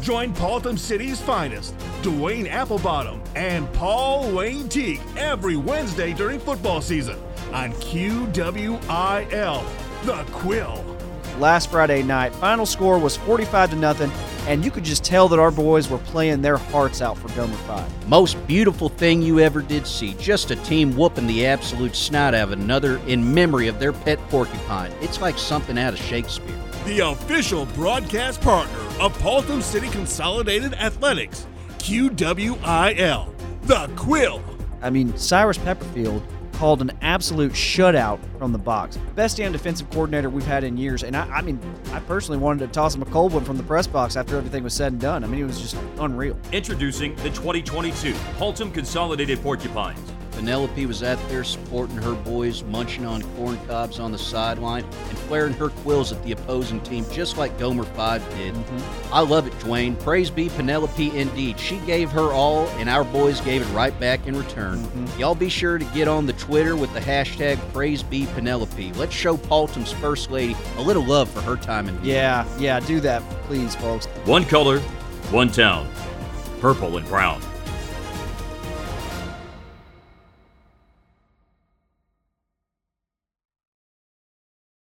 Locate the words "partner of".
28.40-29.16